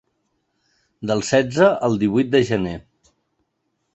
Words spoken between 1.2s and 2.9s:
setze al divuit de gener.